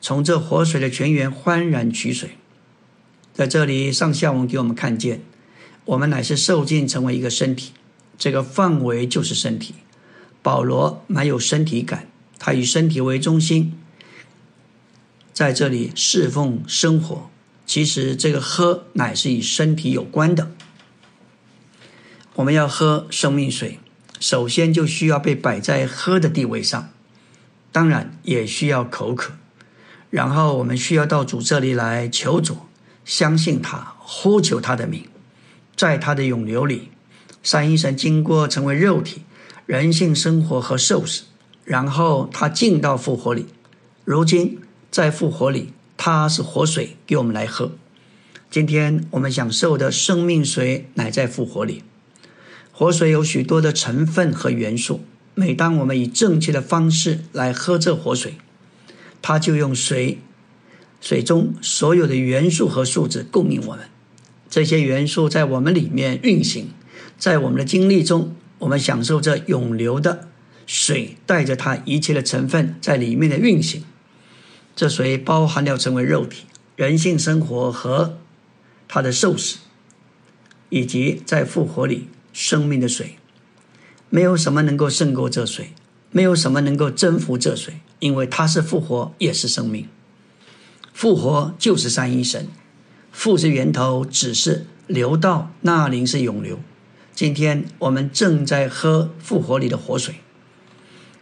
[0.00, 2.30] 从这活水的泉源欢然取水。
[3.34, 5.22] 在这里，上下文给我们看见，
[5.84, 7.72] 我们乃是受尽成为一个身体，
[8.18, 9.74] 这个范围就是身体。
[10.42, 12.08] 保罗蛮有身体感，
[12.38, 13.78] 他以身体为中心，
[15.32, 17.30] 在这里侍奉生活。
[17.66, 20.50] 其实这个喝乃是与身体有关的。
[22.34, 23.78] 我们要喝生命水，
[24.18, 26.90] 首先就需要被摆在喝的地位上，
[27.70, 29.34] 当然也需要口渴。
[30.10, 32.56] 然后我们需要到主这里来求主，
[33.04, 35.04] 相信他，呼求他的名，
[35.76, 36.88] 在他的涌流里，
[37.42, 39.22] 三一神经过成为肉体，
[39.66, 41.24] 人性生活和受死，
[41.64, 43.46] 然后他进到复活里。
[44.04, 44.58] 如今
[44.90, 47.72] 在复活里，他是活水给我们来喝。
[48.50, 51.84] 今天我们享受的生命水乃在复活里。
[52.72, 55.02] 活水有许多的成分和元素，
[55.34, 58.38] 每当我们以正确的方式来喝这活水，
[59.20, 60.18] 它就用水
[61.00, 63.88] 水中所有的元素和数字供应我们。
[64.50, 66.70] 这些元素在我们里面运行，
[67.18, 70.28] 在我们的经历中，我们享受着永流的
[70.66, 73.84] 水，带着它一切的成分在里面的运行。
[74.74, 76.44] 这水包含了成为肉体、
[76.76, 78.18] 人性生活和
[78.86, 79.58] 它的受死，
[80.70, 82.08] 以及在复活里。
[82.30, 83.16] 生命的水，
[84.10, 85.72] 没有什么能够胜过这水，
[86.12, 89.88] 没有什么能够征服这水，因为它是复活，也是生命。
[90.92, 92.48] 复活就是三一神，
[93.12, 96.58] 复是源头，只是流到那灵是永流。
[97.14, 100.16] 今天我们正在喝复活里的活水，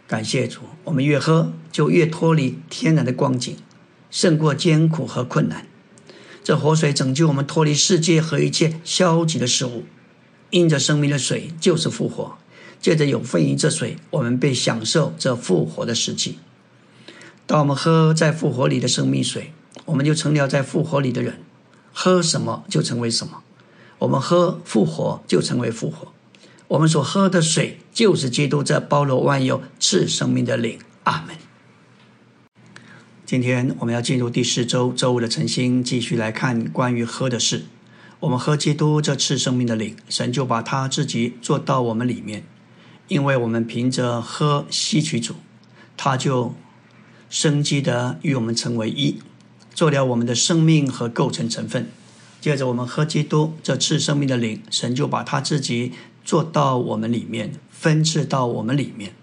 [0.07, 3.55] 感谢主，我们越喝就越脱离天然的光景，
[4.09, 5.67] 胜过艰苦和困难。
[6.43, 9.85] 这活水拯救我们脱离世界和一切消极的事物。
[10.49, 12.37] 因着生命的水就是复活，
[12.79, 16.37] 借着有份于这水，我们被享受这复活的时期。
[17.47, 19.53] 当我们喝在复活里的生命水，
[19.85, 21.39] 我们就成了在复活里的人。
[21.93, 23.41] 喝什么就成为什么，
[23.99, 26.09] 我们喝复活就成为复活。
[26.67, 30.77] 我们所喝的水就是基督这包罗万有赐生命的灵。
[31.05, 31.37] 阿门。
[33.25, 37.63] 今天我们要进入第四周周五的晨星，继续来看关于喝的事。
[38.19, 42.43] 我们喝基督这赐生命的灵，神就把他自己做到我们里面，
[43.07, 45.35] 因为我们凭着喝吸取主，
[45.95, 46.53] 他就
[47.29, 49.19] 生机的与我们成为一，
[49.73, 51.89] 做了我们的生命和构成成分。
[52.39, 55.91] 接着我们喝基督这次生命的灵，神就把他自己
[56.23, 59.13] 做到我们里面，分赐到我们里面，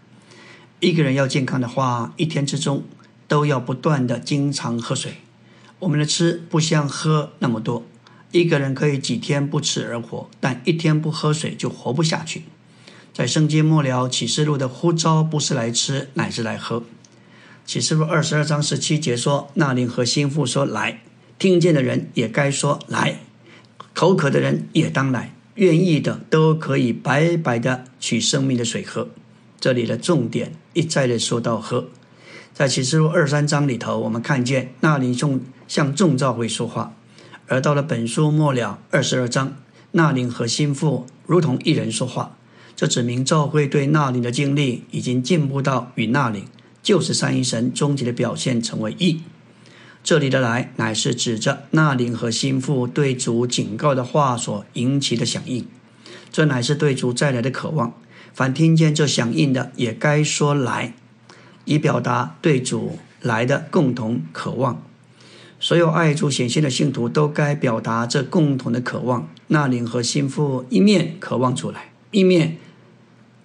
[0.81, 2.85] 一个人要健康的话，一天之中
[3.27, 5.15] 都要不断的经常喝水。
[5.79, 7.85] 我们的吃不像喝那么多，
[8.33, 12.43] 一个人可以几天不吃而活，但一天不喝水就活不下去。
[13.15, 16.83] 在圣经末了启示录的呼召不是来吃，乃是来喝。
[17.67, 21.01] 启示录二十二章十七节说：“那灵和心腹说来，
[21.39, 23.21] 听见的人也该说来，
[23.95, 29.09] 口渴的人也当来，愿意的都可以白白的取生命的水喝。”
[29.59, 31.87] 这里的重点一再的说到喝。
[32.53, 36.93] 在启示录二三章里头，我们看见那灵众向众召会说话；
[37.49, 39.57] 而到了本书末了二十二章，
[39.93, 42.37] 那灵和心腹如同一人说话，
[42.77, 46.45] 这指明召会对那灵的经历已经进步到与那灵。
[46.85, 49.23] 就是三一神终极的表现成为一，
[50.05, 55.67] 这里的来乃是指着那灵和心腹对主警告的话所引起的响应，
[56.31, 57.95] 这乃是对主再来的渴望。
[58.35, 60.95] 凡听见这响应的，也该说来，
[61.65, 64.83] 以表达对主来的共同渴望。
[65.59, 69.27] 所有爱主显现的信徒都该表达这共同的渴望。
[69.47, 72.59] 那灵和心腹一面渴望出来，一面。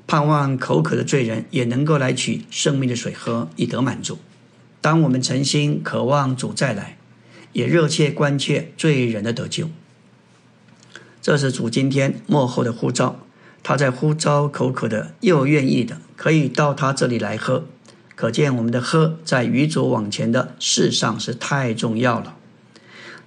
[0.10, 4.18] 盼望口渴的罪人也能够来取生命的水喝，以得满足。
[4.82, 6.98] 当我们诚心渴望主再来，
[7.54, 9.70] 也热切关切罪人的得救，
[11.22, 13.20] 这是主今天幕后的呼召。
[13.62, 17.66] 他在呼召口渴的，又愿意的，可以到他这里来喝。
[18.16, 22.36] 可见我们的喝在与主往前的事上是太重要了。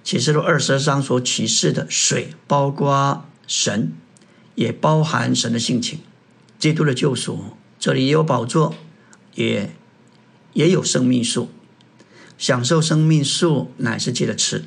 [0.03, 3.93] 启示录二十章所启示的水，包括神，
[4.55, 5.99] 也包含神的性情。
[6.63, 7.43] 基督的救赎，
[7.77, 8.73] 这里也有宝座，
[9.35, 9.75] 也
[10.53, 11.49] 也有生命树。
[12.37, 14.63] 享受生命树乃是借着吃，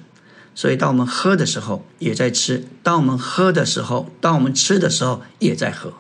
[0.55, 5.95] 所以当我们喝的时候也在吃；当我们喝的时候，当我们吃的时候也在喝。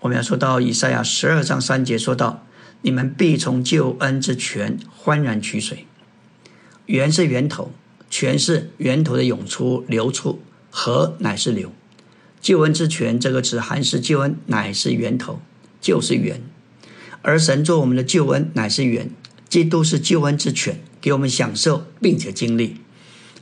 [0.00, 2.44] 我们要说到以赛亚十二章三节，说到
[2.82, 5.86] 你们必从救恩之泉欢然取水。
[6.86, 7.70] 源是源头，
[8.10, 10.40] 泉是源头的涌出流出，
[10.72, 11.70] 河乃是流。
[12.46, 15.40] 救恩之泉这个词，含是救恩乃是源头，
[15.80, 16.36] 就是源；
[17.22, 19.10] 而神做我们的救恩乃是源，
[19.48, 22.76] 基督是救恩之泉，给我们享受并且经历；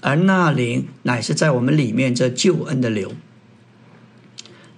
[0.00, 3.12] 而那灵乃是在我们里面这救恩的流。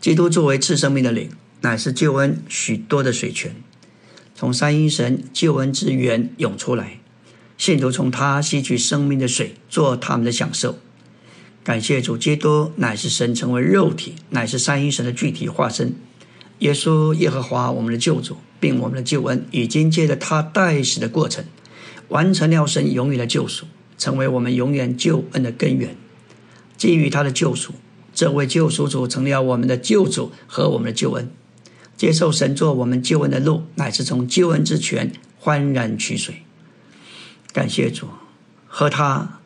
[0.00, 3.54] 基督作为赐生命的灵，乃是救恩许多的水泉，
[4.34, 6.98] 从三一神救恩之源涌出来，
[7.56, 10.80] 信徒从他吸取生命的水，做他们的享受。
[11.66, 15.96] 感谢主，基督乃是神成为肉体，乃是三一神的具体化身。
[16.60, 21.44] 耶稣耶和华我们的救主，并我们的救恩，已经借着他代死的过程，
[22.06, 23.66] 完成了神永远的救赎，
[23.98, 25.96] 成为我们永远救恩的根源。
[26.76, 27.72] 基于他的救赎，
[28.14, 31.28] 这位救赎主成了我们的救主和我们的救恩。
[31.96, 36.42] 接受神做我们救恩的路，乃是从救恩之泉欢然取水。
[37.52, 38.06] 感谢主，
[38.68, 39.40] 和他。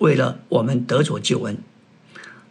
[0.00, 1.58] 为了我们得着救恩，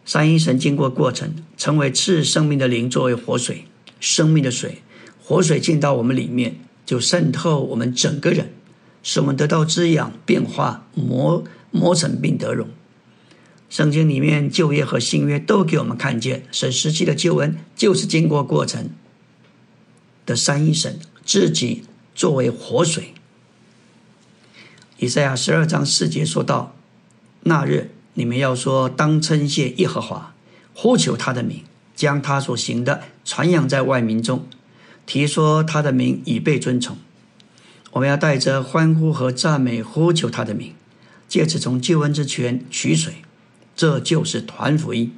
[0.04, 3.64] 三一神经过过程，成为赐生命的灵，作为活水，
[3.98, 4.82] 生命的水，
[5.20, 8.52] 活水进到我们里面，就渗透我们整个人，
[9.02, 12.68] 使我们得到滋养、变化、磨磨成并得荣。
[13.68, 18.90] 圣经里面旧约和新约都给我们看见，神实际的救恩就是经过过程
[20.24, 21.82] 的三一神自己
[22.14, 23.12] 作为活水。
[24.98, 26.76] 以赛亚十二章四节说到。
[27.42, 30.34] 那日，你们要说：“当称谢耶和华，
[30.74, 31.64] 呼求他的名，
[31.96, 34.46] 将他所行的传扬在外民中，
[35.06, 36.96] 提说他的名已被尊崇。”
[37.92, 40.74] 我们要带着欢呼和赞美呼求他的名，
[41.26, 43.14] 借此从救恩之泉取水。
[43.74, 45.12] 这就是团福音，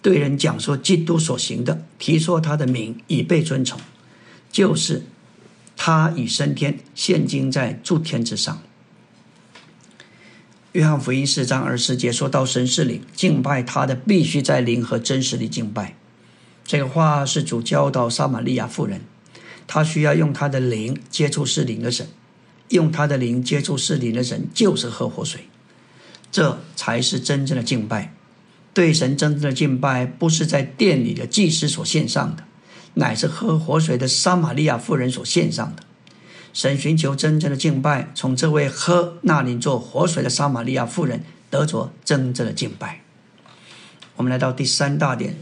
[0.00, 3.78] 对人讲说基督所行的，提说他的名已被尊崇，
[4.50, 5.04] 就是
[5.76, 8.62] 他已升天，现今在诸天之上。
[10.72, 15.96] 约翰福音四章二十节说到：“神是灵，敬拜他的必须在灵和真实里敬拜。”
[16.64, 19.00] 这个话是主教导撒玛利亚妇人，
[19.66, 22.06] 他需要用他的灵接触是灵的神，
[22.68, 25.48] 用他的灵接触是灵的神，就是喝活水，
[26.30, 28.14] 这才是真正的敬拜。
[28.72, 32.44] 对神真正的敬拜，不是在店里的祭司所献上的，
[32.94, 35.82] 乃是喝活水的撒玛利亚妇人所献上的。
[36.52, 43.02] 神寻求真正的敬拜，从这位喝那灵做活水的撒玛利亚妇人得着真正的敬拜。
[44.16, 45.36] 我们来到第三大点，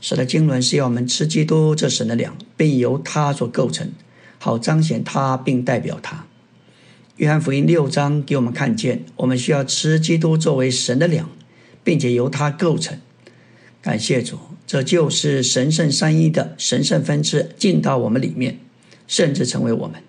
[0.00, 3.92] 神的经纶是要我们吃基督这神的粮，并由他所构成，
[4.38, 6.24] 好彰显他并代表他。
[7.16, 11.28] 约翰福音六章给我们看见，我们需要吃基督作为神的粮，
[11.84, 12.98] 并且由他构成。
[13.82, 18.60] 感谢主，这就是神圣三一的神圣分支进到我们里面。
[19.06, 20.02] 甚至成为我们。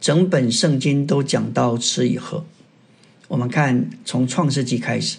[0.00, 2.44] 整本圣经都讲到吃与喝。
[3.28, 5.18] 我们看从创世纪开始，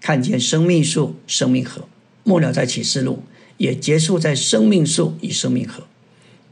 [0.00, 1.88] 看见生命树、生命河，
[2.24, 3.22] 末了在启示录
[3.56, 5.84] 也结束在生命树与生命河，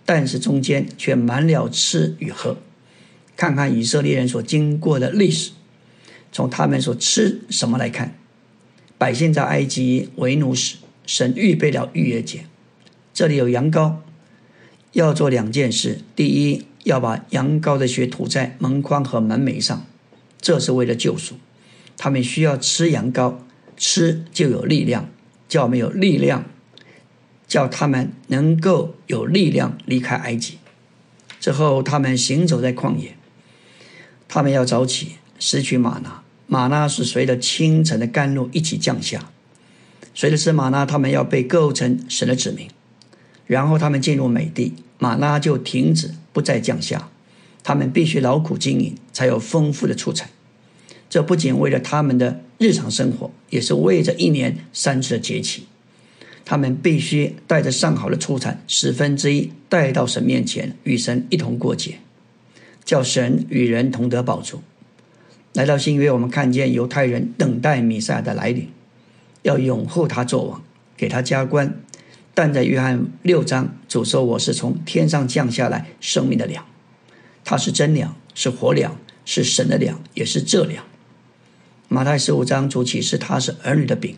[0.05, 2.57] 但是中间却满了吃与喝。
[3.37, 5.51] 看看以色列人所经过的历史，
[6.33, 8.17] 从他们所吃什么来看，
[8.97, 12.47] 百姓在埃及为奴时，神预备了逾越节，
[13.13, 13.97] 这里有羊羔，
[14.93, 19.84] 要做两件事：第一，要把羊羔的血涂在门框和门楣上，
[20.41, 21.34] 这是为了救赎。
[21.97, 23.39] 他们需要吃羊羔，
[23.76, 25.09] 吃就有力量，
[25.49, 26.45] 叫没有力量，
[27.49, 30.59] 叫他们能够有力量离开埃及。
[31.41, 33.16] 之后，他们行走在旷野。
[34.28, 36.22] 他们要早起，拾取玛拿。
[36.47, 39.30] 玛拿是随着清晨的甘露一起降下。
[40.14, 42.68] 随着吃玛拿，他们要被构成神的子民。
[43.47, 47.09] 然后他们进入美地，玛拉就停止，不再降下。
[47.63, 50.31] 他们必须劳苦经营，才有丰富的出产。
[51.11, 55.67] 这不仅为了他们的日常生活，也是为着一年三次的节气。
[56.45, 61.99] 他们必须带着上好的出产十分之一带到神面前，与神一同过节。
[62.85, 64.63] 叫神与人同得宝珠。
[65.55, 68.69] 来到新约，我们看见犹太人等待弥赛亚的来临，
[69.43, 70.63] 要拥护他做王，
[70.97, 71.81] 给他加官。
[72.37, 76.66] 但在约翰六章，主说：“我是从天上降下来生命的粮，
[77.43, 80.84] 他是真粮，是活粮，是神的粮，也是这粮。”
[81.89, 84.14] 马太十五章主启示他是儿女的饼，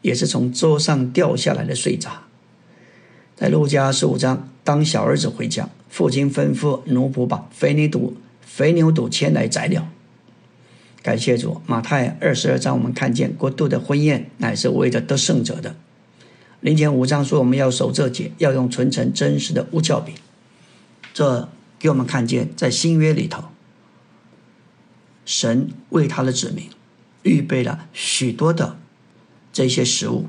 [0.00, 2.22] 也是从桌上掉下来的碎渣。
[3.36, 5.68] 在路加十五章，当小儿子回家。
[5.90, 9.90] 父亲吩咐奴仆把肥牛肚、肥牛肚牵来宰了。
[11.02, 15.76] 感谢主，马太二十二章我们看见国度的婚宴乃是为着得胜者的。
[16.62, 20.14] 林前五章说我们要守这节，要用纯诚真实的无教饼。
[21.12, 21.48] 这
[21.78, 23.46] 给我们看见在新约里头，
[25.24, 26.70] 神为他的子民
[27.24, 28.78] 预备了许多的
[29.52, 30.26] 这些食物，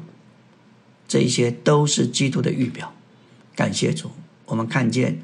[1.08, 2.94] 这一些都是基督的预表。
[3.56, 4.10] 感谢主，
[4.46, 5.22] 我们看见。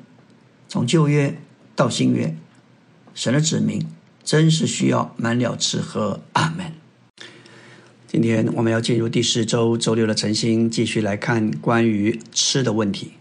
[0.68, 1.36] 从旧约
[1.76, 2.38] 到新约，
[3.16, 3.84] 神的子民
[4.24, 6.22] 真是需要满了吃喝。
[6.34, 6.72] 阿门。
[8.12, 13.12] 今天我们要进入第四周周六的晨星，继续来看关于吃的问题。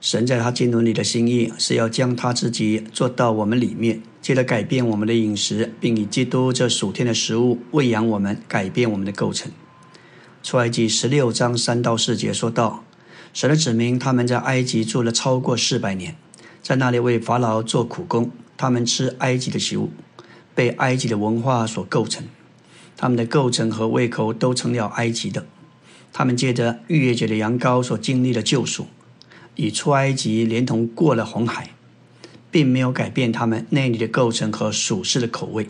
[0.00, 9.52] 神在他经纶里的心意是要将他自己做到我们里面，借着改变我们的饮食，并以基督这属天的食物喂养我们，改变我们的构成。
[10.42, 12.82] 出埃及十六章三到四节说道，
[13.34, 16.16] 神的子民他们在埃及住了超过四百年。
[16.62, 19.90] 在那里为法老做苦工，他们吃埃及的食物，
[20.54, 22.24] 被埃及的文化所构成，
[23.00, 25.46] 他们的构成和胃口都成了埃及的。
[26.12, 28.88] 他们借着逾越节的羊羔所经历的救赎，
[29.56, 31.70] 以出埃及连同过了红海，
[32.50, 35.66] 并没有改变他们内里的构成和属世的口味。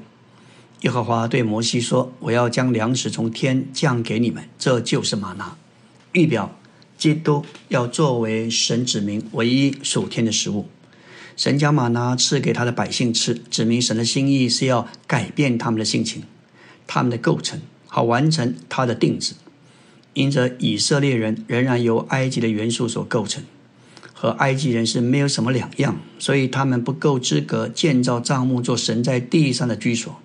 [0.81, 5.57] 耶和华对摩西说：“我要将粮食从天降给你们，这就是玛拿，
[6.11, 6.59] 预表
[6.99, 10.67] 基督要作为神子民唯一属天的食物。”
[11.37, 16.25] 神将玛拿赐给他的百姓吃，指明神的心意是要改变他们的性情、
[16.93, 19.35] 他们的构成，好完成他的定制。
[20.15, 23.45] 因着以色列人仍然由埃及的元素所构成，
[24.13, 30.21] 和埃及人是没有什么两样，所以他们不够资格建造帐幕做神在地上的居所。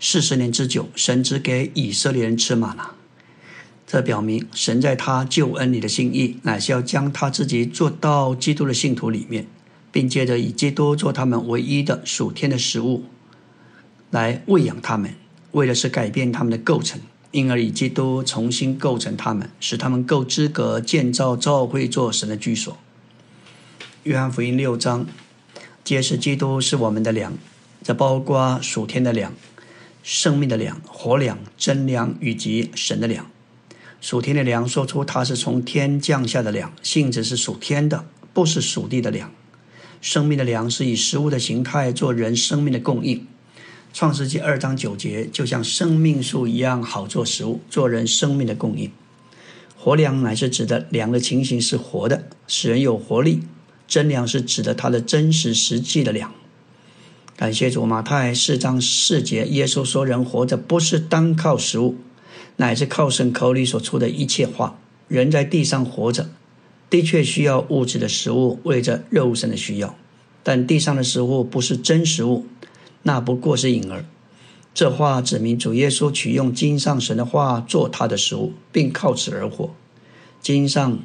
[0.00, 2.92] 四十年之久，神只给以色列人吃玛拿，
[3.86, 9.46] 这表明神在他救恩里的心意，乃是要将他自己做到基督的信徒里面。
[9.92, 13.04] 并借着以基督做他们唯一的属天的食物，
[14.10, 15.14] 来喂养他们，
[15.52, 22.76] 为的是改变他们的构成，因而以基督重新构成他们，使他们够资格建造教会做神的居所。
[24.02, 25.06] 约翰福音六章
[25.82, 27.32] 揭示基督是我们的粮，
[27.82, 29.32] 这包括属天的粮、
[30.02, 33.26] 生命的粮、活粮、真粮以及神的粮。
[34.00, 39.32] 属天的粮说出它是从天降下的粮，性质是属天的，不是属地的粮。
[40.00, 43.26] 生命的粮是以食物的形态做人生命的供应，
[43.96, 48.92] 创世纪二章九节就像生命树一样好做食物，做人生命的供应。
[49.74, 53.38] 活粮乃是指的粮的情形是活的，使人有活力；
[53.88, 56.30] 真粮是指的它的真实实际的粮。
[57.36, 61.96] 感谢主，马太四章四节，耶稣说：“人活着不是单靠食物，
[62.56, 64.78] 乃是靠神口里所出的一切话。”
[65.08, 66.28] 人在地上活着。
[66.90, 69.96] 的确需要物质的食物，为着肉身的需要，
[70.42, 72.44] 但地上的食物不是真食物，
[73.06, 74.04] 那不过是影儿。
[74.74, 79.72] 这话指明主耶稣取用经上神的话做他的食物，并靠此而活。
[80.42, 80.98] 经上、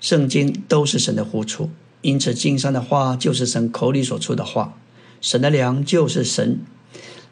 [0.00, 1.70] 圣经都是神的呼出，
[2.02, 4.78] 因此经上的话就是神口里所出的话，
[5.22, 6.60] 神的粮就是神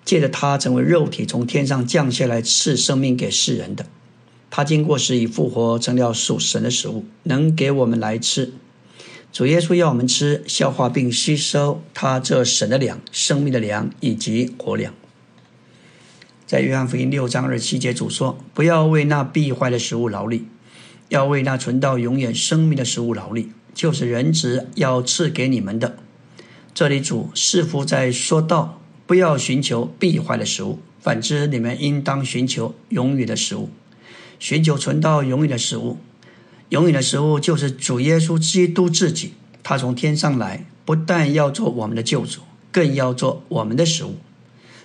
[0.07, 3.85] 借着他成为肉体从天上降下来赐生命给世人的。
[4.49, 8.55] 他经过时已复活，成了属神的食物，能给我们来吃。
[9.33, 14.93] 主耶稣要我们吃、消化并吸收他这神的粮、生命的粮以及活粮。
[16.47, 20.47] 在约翰福音六章二十七节，主说：“不要为那必坏的食物劳力，
[21.09, 25.97] 要为那存到永远生命的食物劳力，就是人子要赐给你们的。”
[26.75, 33.71] 这里主似乎在说道：“不要寻求必坏的食物，反之，你们应当寻求永远的食物。”
[34.39, 35.97] 寻求存到永远的食物，
[36.73, 39.35] 永远的食物就是主耶稣基督自己。
[39.63, 44.17] 他从天上来，不但要做我们的救主，更要做我们的食物。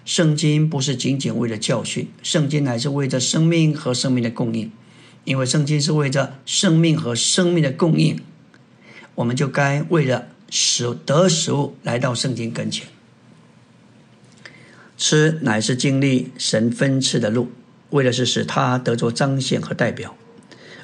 [0.03, 4.69] 圣经不是仅仅为了教训，圣经乃是为着生命和生命的供应。
[5.23, 8.19] 因为圣经是为着生命和生命的供应，
[9.15, 12.85] 我们就该为了食得食物来到圣经跟前。
[14.97, 17.49] 吃乃是经历神分赐的路。
[17.91, 20.13] 为的是使他得着彰显和代表，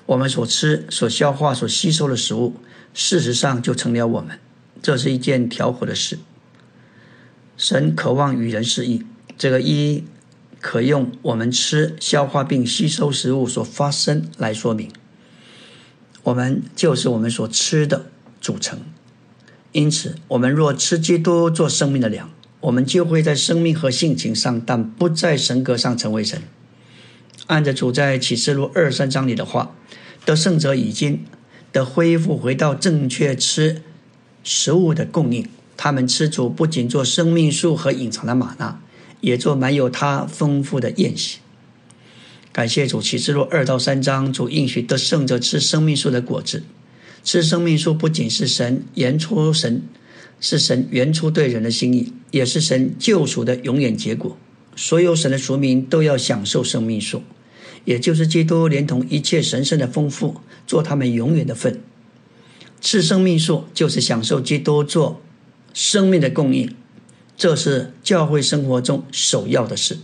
[0.06, 2.56] 我们所吃、所消化、所吸收的食物，
[2.94, 4.38] 事实上就成了我们。
[4.82, 6.20] 这是一件调和的事。
[7.56, 9.04] 神渴望与人适意，
[9.38, 10.04] 这个一
[10.60, 14.92] 可用我们吃、消化并吸收食物所发生来说明。
[16.24, 18.08] 我们就是我们所吃的
[18.42, 18.80] 组成。
[19.72, 22.30] 因此，我们若吃基督做生命的粮，
[22.60, 26.42] 我们就会在生命和性情上，但不在神格上成为神。
[27.48, 29.76] 按着主在启示录二三章里的话，
[30.26, 31.26] 得胜者已经
[31.72, 33.82] 得恢复回到正确吃
[34.44, 35.48] 食物的供应。
[35.76, 38.80] 他们吃主不仅做生命树和隐藏的玛纳，
[39.22, 41.40] 也做满有他丰富的宴席。
[42.54, 46.64] 感谢主，启示录二到三章主应许得胜者吃生命树的果子。
[47.24, 49.82] 吃生命树不仅是神原初神
[50.40, 54.38] 是神原初对人的心意，也是神救赎的永远结果。
[54.76, 57.24] 所有神的族民都要享受生命树，
[57.86, 61.82] 也就是基督连同一切神圣的丰富，做他们永远的份。
[62.82, 65.22] 吃生命树就是享受基督做
[65.74, 66.76] 生命的供应，
[67.38, 69.98] 这是教会生活中首要的事。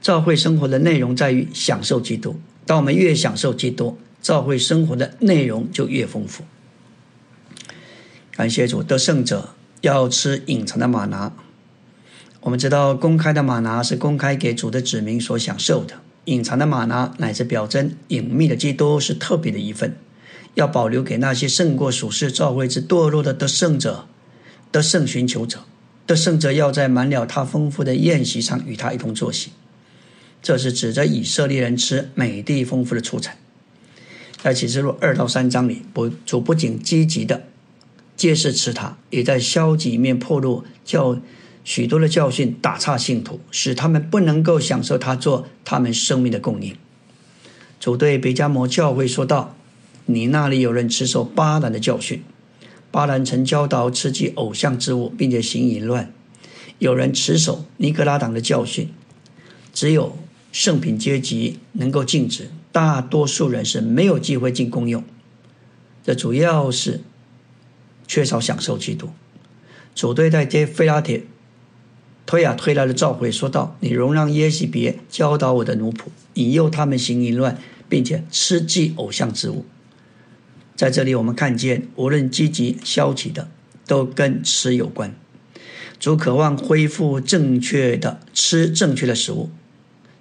[0.00, 6.44] 教会生活的内容在于享受基督，当我们越享受基督，教会生活的内容就越丰富。
[8.30, 9.50] 感谢主，得胜者
[9.82, 11.32] 要吃隐藏的玛拿。
[12.40, 19.96] 我们知道，公开的玛拿是公开给主的子民所享受的；隐藏的玛拿乃至表征隐秘的基督是特别的一份，
[20.54, 24.06] 要保留给那些胜过属世召会之堕落的得胜者、
[24.70, 25.64] 得胜寻求者。
[26.06, 29.50] 得胜者要在满了他丰富的宴席上与他一同坐席。
[30.42, 33.36] 这是指着以色列人吃美地丰富的出产。
[34.42, 37.44] 在启示录二到三章里，不主不仅积极的
[38.16, 41.18] 揭示吃它，也在消极面破露叫。
[41.70, 46.74] 许多的教训打岔信徒，使他们不能够享受他做他们生命的供应。
[47.78, 49.54] 主对比加摩教会说道
[50.06, 52.24] ：“你那里有人持守巴兰的教训，
[52.90, 56.06] 巴兰曾教导吃祭偶像之物，并且行淫乱；
[56.80, 58.88] 有人持守尼格拉党的教训，
[59.72, 60.18] 只有
[60.50, 65.04] 圣品阶级能够禁止，大多数人是没有机会进公用。
[66.04, 67.00] 这主要是
[68.08, 69.10] 缺少享受基督。
[69.94, 71.22] 主对待这菲拉铁。”
[72.30, 76.02] 推啊推来的召回说道：“你容让耶西别教导我的奴仆，
[76.34, 77.58] 引诱他们行淫乱，
[77.88, 79.64] 并且吃祭偶像之物。”
[80.78, 83.48] 在这里，我们看见，无论积极消极的，
[83.84, 85.12] 都跟吃有关。
[85.98, 89.50] 主渴望恢复正确的吃正确的食物，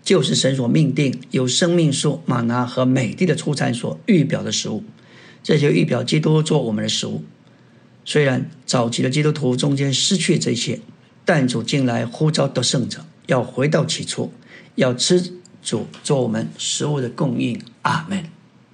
[0.03, 4.84] 就是神所命定有生命树、玛拿和美地的出产所预表的食物。
[5.43, 7.24] 这些预表基督做我们的食物。
[8.03, 10.80] 虽然早期的基督徒中间失去这些。
[11.32, 14.34] 但主进来呼召得胜者，要回到起初，
[14.73, 17.61] 要吃主做我们食物的供应。
[17.84, 18.25] 阿门。